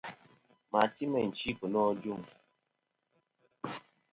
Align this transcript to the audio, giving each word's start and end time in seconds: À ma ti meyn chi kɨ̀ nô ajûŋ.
À 0.03 0.07
ma 0.71 0.81
ti 0.95 1.03
meyn 1.11 1.29
chi 1.37 1.49
kɨ̀ 1.57 1.67
nô 1.73 1.81
ajûŋ. 1.89 2.21